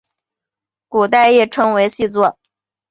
[0.87, 2.39] 古代亦称作细作。